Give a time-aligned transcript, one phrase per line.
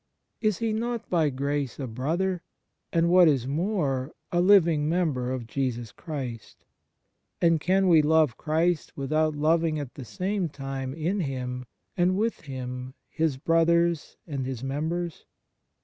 [0.41, 2.41] Is he not by grace a brother,
[2.91, 6.65] and, what is more, a living member of Jesus Christ?
[7.39, 12.41] And can we love Christ without loving at the same time in Him, and with
[12.41, 15.25] Him, His brothers and His members